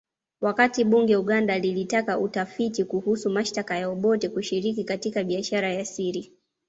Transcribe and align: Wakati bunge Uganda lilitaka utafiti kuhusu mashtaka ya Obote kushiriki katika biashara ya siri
Wakati 0.41 0.83
bunge 0.83 1.15
Uganda 1.17 1.59
lilitaka 1.59 2.19
utafiti 2.19 2.83
kuhusu 2.85 3.29
mashtaka 3.29 3.77
ya 3.77 3.89
Obote 3.89 4.29
kushiriki 4.29 4.83
katika 4.83 5.23
biashara 5.23 5.73
ya 5.73 5.85
siri 5.85 6.33